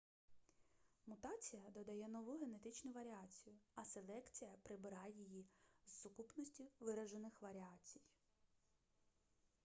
мутація 1.05 1.69
додає 1.73 2.07
нову 2.07 2.37
генетичну 2.37 2.91
варіацію 2.91 3.55
а 3.75 3.83
селекція 3.85 4.51
прибирає 4.63 5.11
її 5.11 5.45
з 5.85 5.91
сукупності 6.01 6.67
виражених 6.79 7.41
варіацій 7.41 8.01